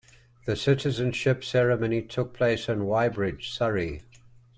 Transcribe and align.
The 0.47 0.55
citizenship 0.55 1.43
ceremony 1.43 2.01
took 2.01 2.33
place 2.33 2.67
in 2.67 2.87
Weybridge, 2.87 3.51
Surrey. 3.51 4.01